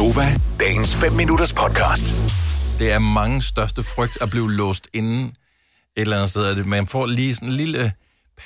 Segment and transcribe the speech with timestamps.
[0.00, 2.14] Gonova, dagens 5 minutters podcast.
[2.78, 5.32] Det er mange største frygt at blive låst inde et
[5.96, 6.56] eller andet sted.
[6.56, 7.92] Det- Man får lige sådan en lille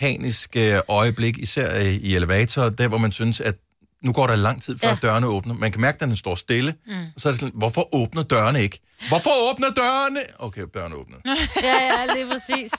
[0.01, 3.55] panisk øh, øjeblik, især øh, i elevatorer, der hvor man synes, at
[4.03, 4.97] nu går der lang tid, før ja.
[5.03, 5.09] Ja.
[5.09, 5.55] dørene åbner.
[5.55, 6.75] Man kan mærke, at den står stille.
[6.87, 6.93] Mm.
[7.15, 8.81] Og så er det sådan, hvorfor åbner dørene ikke?
[9.09, 10.21] Hvorfor åbner dørene?
[10.39, 11.17] Okay, dørene åbner.
[11.63, 12.73] Ja, ja, lige præcis.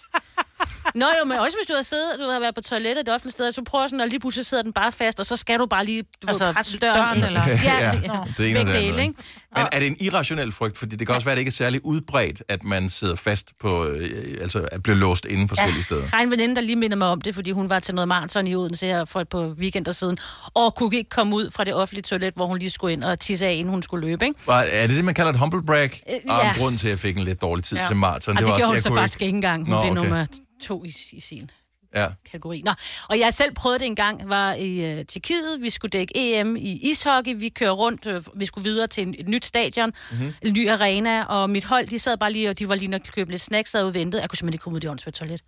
[0.95, 3.31] Nå jo, men også hvis du har siddet, du har været på toilettet et offentligt
[3.31, 5.65] sted, så prøver sådan, og lige pludselig sidder den bare fast, og så skal du
[5.65, 6.95] bare lige du Altså, presse døren.
[6.95, 7.41] døren, eller?
[7.47, 9.13] Ja, Ja, ja, det er en begge eller anden, dele, ikke?
[9.57, 10.77] Men er det en irrationel frygt?
[10.77, 13.51] Fordi det kan også være, at det ikke er særlig udbredt, at man sidder fast
[13.61, 16.01] på, øh, altså at blive låst inde forskellige steder.
[16.01, 18.07] Jeg har en veninde, der lige minder mig om det, fordi hun var til noget
[18.07, 20.17] maraton i Odense her for et par weekender siden,
[20.53, 23.19] og kunne ikke komme ud fra det offentlige toilet, hvor hun lige skulle ind og
[23.19, 24.39] tisse af, inden hun skulle løbe, ikke?
[24.47, 25.83] Og Er det det, man kalder et humble brag?
[26.09, 26.49] Øh, Og ja.
[26.49, 27.83] en grund til, at jeg fik en lidt dårlig tid Ja.
[27.87, 28.37] til maraton.
[28.37, 29.65] Og det, det gjorde hun jeg så kunne faktisk ikke engang.
[29.65, 30.01] Hun Nå, blev okay.
[30.09, 30.25] nummer
[30.61, 31.51] to i, i sin
[31.95, 32.07] Ja.
[32.25, 32.61] kategori.
[32.65, 32.71] Nå,
[33.09, 36.55] og jeg selv prøvet det en gang, var i uh, Tjekkiet, vi skulle dække EM
[36.55, 40.19] i ishockey, vi kører rundt, øh, vi skulle videre til en, et nyt stadion, Mhm.
[40.19, 40.33] mm-hmm.
[40.41, 43.01] en ny arena, og mit hold, de sad bare lige, og de var lige nok
[43.15, 45.41] købe lidt snacks, og ventede, jeg kunne simpelthen ikke komme ud i det åndsvært toilet.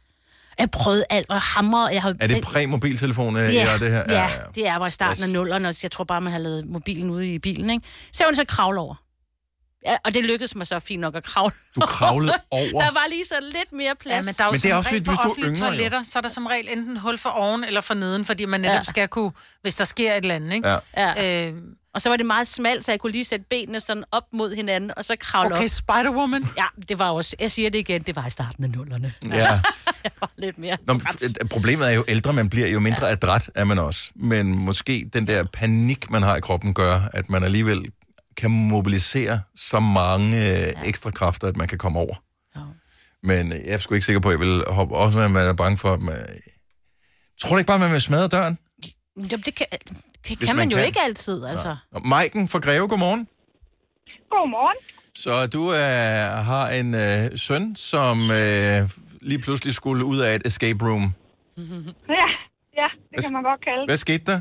[0.59, 2.15] Jeg prøvede alt, og hammer, jeg har...
[2.19, 4.03] Er det præ-mobiltelefon, øh, Ja, ja, det her?
[4.09, 6.65] ja, det er bare i starten af nullerne, og jeg tror bare, man har lavet
[6.67, 7.85] mobilen ude i bilen, ikke?
[8.13, 8.95] Så var så kravle over.
[9.85, 11.51] Ja, og det lykkedes mig så fint nok at kravle.
[11.75, 12.81] Du kravlede over.
[12.81, 14.15] Der var lige så lidt mere plads.
[14.15, 15.71] Ja, men der er jo Men det er også lidt, hvis du yngre, jo.
[15.71, 18.61] toiletter, så er der som regel enten hul for oven eller for neden, fordi man
[18.61, 18.83] netop Ja.
[18.83, 20.69] skal kunne, hvis der sker et eller andet, ikke?
[20.69, 20.77] Ja.
[21.17, 21.47] Ja.
[21.47, 21.53] Øh,
[21.93, 24.55] Og så var det meget smalt, så jeg kunne lige sætte benene sådan op mod
[24.55, 25.69] hinanden, og så kravle okay, op.
[25.69, 26.47] Spider-Woman.
[26.57, 29.13] Ja, det var også, jeg siger det igen, det var i starten af nullerne.
[29.23, 29.59] Ja.
[30.03, 33.11] Jeg var lidt mere Nå, f- problemet er jo, ældre man bliver, jo mindre ja.
[33.11, 34.01] adræt er man også.
[34.15, 37.85] Men måske den der panik, man har i kroppen, gør, at man alligevel
[38.37, 42.15] kan mobilisere så mange øh, ekstra kræfter, at man kan komme over.
[42.55, 42.61] Ja.
[43.23, 45.47] Men øh, jeg er sgu ikke sikker på, at jeg vil hoppe, også når man
[45.47, 46.15] er bange for, at man...
[47.41, 48.57] Tror du ikke bare, at man vil smadre døren?
[49.17, 49.65] Jamen, det kan,
[50.27, 50.85] det kan man, man jo kan.
[50.85, 51.75] ikke altid, altså.
[51.91, 53.27] Nå, Maiken fra Greve, godmorgen.
[54.29, 54.77] Godmorgen.
[55.15, 58.89] Så du øh, har en øh, søn, som øh,
[59.21, 61.13] lige pludselig skulle ud af et escape room.
[62.19, 62.27] Ja,
[62.81, 63.89] ja, det kan man godt kalde det.
[63.89, 64.39] Hvad skete der?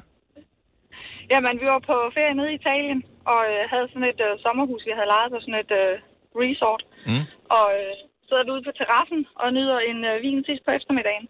[1.31, 4.87] Jamen, vi var på ferie nede i Italien, og øh, havde sådan et øh, sommerhus,
[4.87, 5.94] vi havde lejet på sådan et øh,
[6.42, 6.82] resort.
[7.09, 7.25] Mm.
[7.59, 7.94] Og øh,
[8.26, 11.28] sidder ude på terrassen og nyder en øh, vin sidst på eftermiddagen.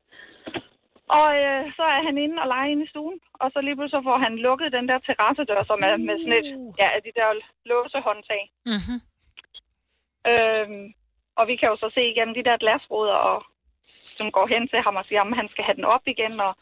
[1.18, 4.06] Og øh, så er han inde og leger inde i stuen, og så lige pludselig
[4.08, 6.48] får han lukket den der terrassedør, som er med sådan et,
[6.80, 7.28] ja, af de der
[7.70, 8.42] låsehåndtag.
[8.72, 8.98] Mm-hmm.
[10.32, 10.84] Øhm,
[11.38, 13.38] og vi kan jo så se igennem de der glasruder, og,
[14.18, 16.52] som går hen til ham og siger, at han skal have den op igen, og,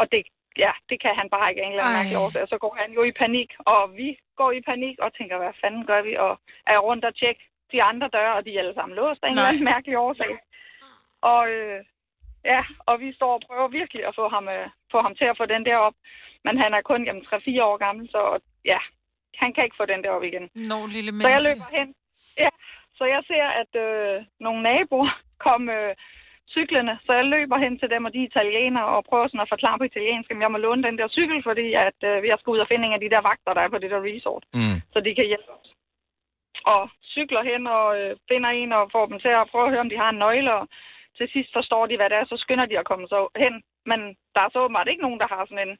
[0.00, 0.20] og det,
[0.64, 2.42] ja, det kan han bare ikke af en eller anden årsag.
[2.42, 4.08] Og så går han jo i panik, og vi
[4.40, 6.12] går i panik og tænker, hvad fanden gør vi?
[6.26, 6.32] Og
[6.72, 9.36] er rundt og tjekke de andre døre, og de er alle sammen låst af en
[9.36, 10.32] eller anden mærkelig årsag.
[11.32, 11.80] Og øh,
[12.52, 15.38] ja, og vi står og prøver virkelig at få ham, øh, få ham til at
[15.40, 15.96] få den der op.
[16.46, 18.20] Men han er kun jamen, 3-4 år gammel, så
[18.72, 18.80] ja,
[19.42, 20.44] han kan ikke få den der op igen.
[20.70, 21.48] Nå, lille Så jeg menneske.
[21.48, 21.88] løber hen.
[22.44, 22.50] Ja,
[22.98, 25.12] så jeg ser, at øh, nogle naboer
[25.46, 25.92] kom øh,
[26.56, 29.52] cyklerne, så jeg løber hen til dem, og de er italienere, og prøver sådan at
[29.54, 32.50] forklare på italiensk, om jeg må låne den der cykel, fordi at, øh, jeg skal
[32.54, 34.76] ud og finde en af de der vagter, der er på det der resort, Mm.
[34.92, 35.68] så de kan hjælpe os.
[36.74, 36.82] Og
[37.14, 39.92] cykler hen og øh, finder en og får dem til at prøve at høre, om
[39.92, 40.64] de har en nøgle, og
[41.18, 43.54] til sidst forstår de, hvad det er, så skynder de at komme så hen.
[43.90, 44.00] Men
[44.34, 45.74] der er så åbenbart ikke nogen, der har sådan en,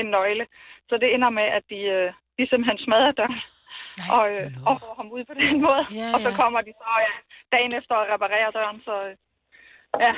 [0.00, 0.46] en nøgle.
[0.88, 2.08] Så det ender med, at de, øh,
[2.38, 3.40] de simpelthen smadrer døren
[4.00, 5.84] Nej, og, øh, og får ham ud på den måde.
[6.00, 6.36] Ja, Og så ja.
[6.40, 7.12] kommer de så ja,
[7.54, 9.14] dagen efter at reparere døren, så øh,
[10.06, 10.12] ja,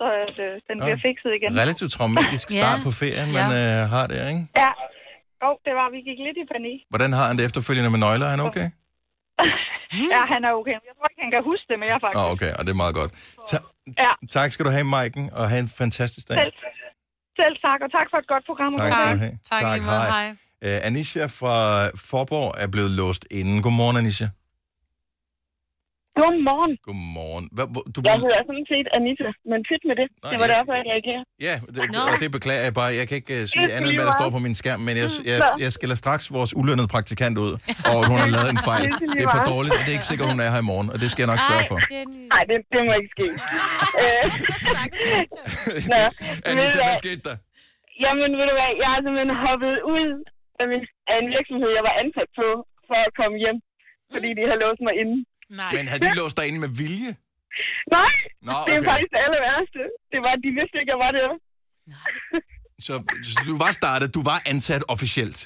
[0.00, 0.06] så
[0.44, 1.06] øh, den bliver Ja.
[1.08, 1.50] fikset igen.
[1.62, 2.54] Relativt traumatisk Ja.
[2.60, 4.42] start på ferien, man øh, har der, ikke?
[4.62, 4.70] Ja,
[5.42, 6.78] jo, det var, vi gik lidt i panik.
[6.92, 8.26] Hvordan har han det efterfølgende med nøgler?
[8.30, 8.66] Er han okay?
[10.14, 10.76] Ja, han er okay.
[10.88, 12.20] Jeg tror ikke, han kan huske det mere, faktisk.
[12.24, 13.10] Oh, okay, og det er meget godt.
[13.50, 13.66] Ta-
[14.04, 14.12] Ja.
[14.36, 16.36] tak skal du have, Maiken, og have en fantastisk dag.
[16.42, 16.52] Selv,
[17.40, 18.70] selv tak, og tak for et godt program.
[18.74, 19.34] og Tak god skal du have.
[19.50, 20.06] Tak, tak lige måde.
[20.16, 20.26] Hej.
[20.66, 21.54] Uh, Anisha fra
[22.10, 23.62] Forborg er blevet låst inde.
[23.62, 24.26] Godmorgen, Anisha.
[26.20, 26.72] Godmorgen.
[26.88, 27.44] Godmorgen.
[27.56, 30.06] Hvor- du Jeg hedder sådan set Anita, men pyt med det.
[30.22, 30.54] Nå, det var ja.
[30.56, 31.22] derfor, jeg reagerer.
[31.48, 32.00] Ja, det, Nå.
[32.10, 32.90] og det beklager jeg bare.
[33.00, 34.80] Jeg kan ikke uh, sige Det er andet, end hvad der står på min skærm,
[34.88, 37.52] men jeg, jeg, jeg skiller straks vores ulønnede praktikant ud,
[37.92, 38.84] og hun har lavet en fejl.
[39.14, 40.88] Det er er for dårligt, og det er ikke sikkert, hun er her i morgen,
[40.92, 41.78] og det skal jeg nok sørge for.
[42.34, 43.26] Nej, det, det må ikke ske.
[44.04, 44.24] øh,
[45.92, 46.00] Nå,
[46.50, 47.36] Anita, hvad skete der?
[48.04, 50.06] Jamen, ved du hvad, jeg har simpelthen hoppet ud
[50.60, 52.46] af, min, af en virksomhed, jeg var ansat på,
[52.88, 53.58] for at komme hjem,
[54.14, 55.16] fordi de har låst mig inde.
[55.60, 55.72] Nej.
[55.76, 57.10] Men havde de låst dig inde med vilje?
[57.98, 58.14] Nej,
[58.48, 58.88] Nå, det er okay.
[58.90, 59.82] faktisk det aller værste.
[60.12, 61.28] Det var, de vidste ikke, jeg var der.
[62.86, 62.92] Så,
[63.34, 65.40] så du var startet, du var ansat officielt?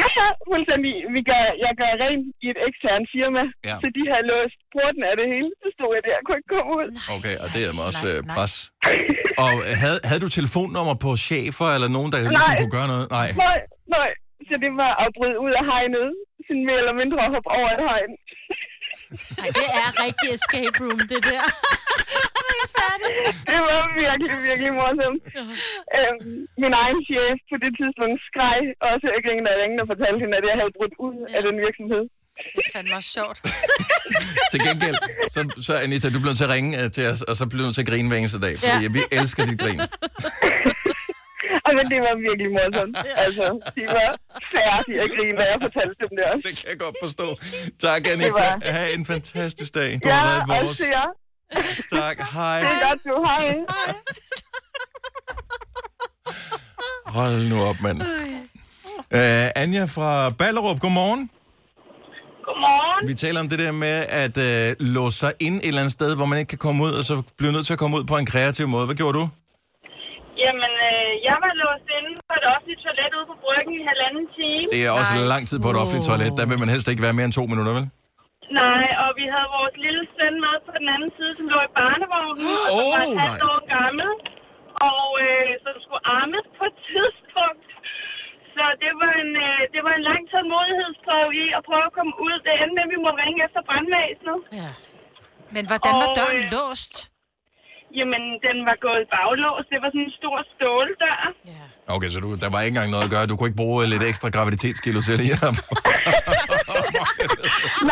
[0.00, 0.92] Ja, ja, fuldstændig.
[1.16, 3.76] Vi gør, jeg gør rent i et eksternt firma, Ja.
[3.82, 5.50] så de har låst porten af det hele.
[5.62, 6.86] Så stod jeg der og kunne ikke komme ud.
[7.16, 8.34] Okay, og det er mig også Nej, øh, nej.
[8.36, 8.54] pres.
[9.44, 9.50] Og
[9.82, 12.60] havde, havde du telefonnummer på chefer, eller nogen, der ligesom Nej.
[12.62, 13.06] kunne gøre noget?
[13.18, 13.28] Nej.
[13.46, 13.58] Nej,
[13.96, 14.10] nej.
[14.48, 16.06] Så det var at bryde ud af hegnet.
[16.46, 18.10] sådan mere eller mindre at hoppe over et hegn.
[19.42, 21.44] Ej, det er rigtig escape room, det der.
[23.52, 25.22] Det var virkelig, virkelig morsomt.
[25.96, 26.32] Øhm,
[26.62, 28.60] min egen chef på det tidspunkt skreg
[28.90, 31.40] også af grin, da jeg ringede og fortalte hende, at jeg havde brudt ud af
[31.46, 32.02] den virksomhed.
[32.56, 33.38] Det er fandme også sjovt.
[34.52, 34.98] Til gengæld,
[35.34, 37.64] så, så Anita, du bliver nødt til at ringe øh, til os, og så bliver
[37.68, 38.90] du til at grine hver eneste dag, fordi ja.
[38.96, 39.80] vi elsker dit grin.
[41.66, 42.96] Og men det var virkelig morsomt.
[43.24, 43.44] Altså,
[43.76, 44.10] de var
[44.56, 46.42] færdige at grine, da jeg fortalte dem det også.
[46.48, 47.26] Det kan jeg godt forstå.
[47.86, 48.46] Tak, Anita.
[48.76, 49.90] Ha' en fantastisk dag.
[50.04, 50.78] Du Ja, har været vores.
[50.78, 51.08] til jer.
[52.00, 52.58] Tak, hej.
[52.60, 53.14] Det er godt, du.
[53.28, 53.46] Hej.
[57.06, 58.02] Hold nu op, mand.
[59.14, 61.30] Uh, Anja fra Ballerup, godmorgen.
[62.44, 63.08] Godmorgen.
[63.08, 66.16] Vi taler om det der med at uh, låse sig ind et eller andet sted,
[66.16, 68.16] hvor man ikke kan komme ud, og så bliver nødt til at komme ud på
[68.16, 68.86] en kreativ måde.
[68.86, 69.28] Hvad gjorde du?
[70.44, 74.24] Jamen, øh, jeg var låst inde på et offentligt toilet ude på bryggen i halvanden
[74.38, 74.66] time.
[74.74, 76.30] Det er også lang tid på et offentligt toilet.
[76.40, 77.86] Der vil man helst ikke være mere end to minutter, vel?
[78.62, 81.70] Nej, og vi havde vores lille søn med på den anden side, som lå i
[81.80, 83.50] barnevognen, og som var et halvt nej.
[83.52, 84.10] år gammel,
[84.90, 87.66] og øh, som skulle armes på et tidspunkt.
[88.54, 92.14] Så det var en, øh, det var en lang tålmodighedsprøve i at prøve at komme
[92.26, 92.34] ud.
[92.46, 94.38] Det endte med, at vi måtte ringe efter brandvæsenet.
[94.60, 94.70] Ja.
[95.56, 96.94] Men hvordan var Og, døren øh, låst?
[97.98, 99.64] Jamen, den var gået baglås.
[99.72, 101.20] Det var sådan en stor ståldør.
[101.52, 101.62] Ja.
[101.94, 103.24] Okay, så du, der var ikke engang noget at gøre.
[103.30, 105.40] Du kunne ikke bruge lidt ekstra graviditetskilo til det her.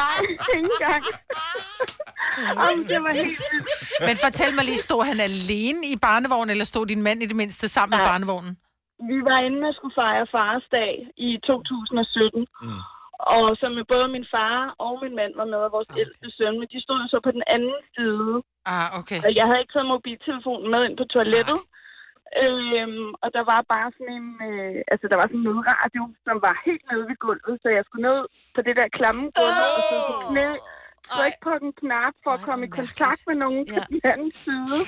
[0.01, 1.03] Nej, ikke engang.
[2.61, 3.69] Jamen, det var helt vildt.
[4.09, 7.37] Men fortæl mig lige, stod han alene i barnevognen, eller stod din mand i det
[7.43, 8.09] mindste sammen i Nej.
[8.11, 8.53] barnevognen?
[9.11, 10.93] Vi var inde og skulle fejre fars dag
[11.29, 12.47] i 2017.
[12.63, 12.81] Mm.
[13.39, 16.01] Og så med både min far og min mand var med, og vores okay.
[16.03, 18.33] ældste søn, men de stod så på den anden side.
[18.67, 19.21] Ah, okay.
[19.27, 21.61] Og jeg havde ikke taget mobiltelefonen med ind på toilettet.
[22.45, 26.37] Øhm, og der var bare sådan en, øh, altså der var sådan en nødradio, som
[26.47, 28.21] var helt nede ved gulvet, så jeg skulle ned
[28.55, 29.77] på det der klamme gulv, oh!
[29.77, 30.49] og så på knæ,
[31.15, 33.85] trykke på den knap for at Ej, komme i kontakt med nogen på Ja.
[33.91, 34.79] den anden side.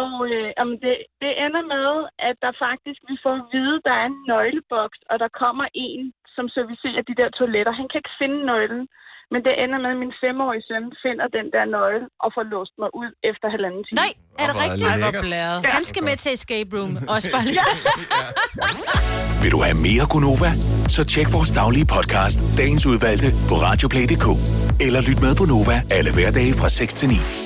[0.00, 1.90] Og øh, jamen det, det ender med,
[2.28, 6.02] at der faktisk, vi får at vide, der er en nøgleboks, og der kommer en,
[6.36, 7.72] som servicerer de der toiletter.
[7.80, 8.84] Han kan ikke finde nøglen,
[9.32, 12.74] men det ender med, at min femårige søn finder den der nøgle og får låst
[12.82, 13.96] mig ud efter halvanden time.
[14.02, 14.12] Nej,
[14.42, 14.88] er det rigtigt?
[14.90, 15.58] Ej, hvor blæret.
[15.76, 16.92] Han skal med til escape room.
[17.14, 17.60] Også bare lige.
[19.42, 20.50] Vil du have mere Gunova?
[20.96, 24.26] Så tjek vores daglige podcast, dagens udvalgte, på radioplay.dk.
[24.86, 27.45] Eller lyt med på Nova alle hverdage fra 6 til 9.